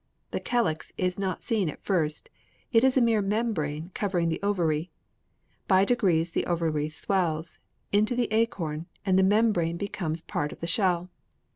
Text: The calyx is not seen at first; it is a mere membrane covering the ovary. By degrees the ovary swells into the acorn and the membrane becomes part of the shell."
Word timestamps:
The 0.31 0.39
calyx 0.39 0.91
is 0.97 1.19
not 1.19 1.43
seen 1.43 1.69
at 1.69 1.83
first; 1.83 2.31
it 2.73 2.83
is 2.83 2.97
a 2.97 3.01
mere 3.01 3.21
membrane 3.21 3.91
covering 3.93 4.29
the 4.29 4.41
ovary. 4.41 4.89
By 5.67 5.85
degrees 5.85 6.31
the 6.31 6.47
ovary 6.47 6.89
swells 6.89 7.59
into 7.91 8.15
the 8.15 8.33
acorn 8.33 8.87
and 9.05 9.19
the 9.19 9.21
membrane 9.21 9.77
becomes 9.77 10.23
part 10.23 10.51
of 10.51 10.59
the 10.59 10.65
shell." 10.65 11.11